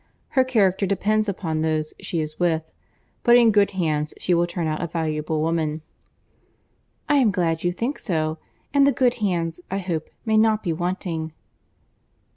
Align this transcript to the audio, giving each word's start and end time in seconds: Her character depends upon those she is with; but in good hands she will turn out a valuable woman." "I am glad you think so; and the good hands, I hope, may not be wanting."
Her 0.29 0.43
character 0.43 0.87
depends 0.87 1.29
upon 1.29 1.61
those 1.61 1.93
she 1.99 2.21
is 2.21 2.39
with; 2.39 2.71
but 3.21 3.37
in 3.37 3.51
good 3.51 3.69
hands 3.77 4.15
she 4.17 4.33
will 4.33 4.47
turn 4.47 4.65
out 4.65 4.81
a 4.81 4.87
valuable 4.87 5.41
woman." 5.41 5.83
"I 7.07 7.17
am 7.17 7.29
glad 7.29 7.63
you 7.63 7.71
think 7.71 7.99
so; 7.99 8.39
and 8.73 8.87
the 8.87 8.91
good 8.91 9.13
hands, 9.21 9.59
I 9.69 9.77
hope, 9.77 10.09
may 10.25 10.37
not 10.37 10.63
be 10.63 10.73
wanting." 10.73 11.33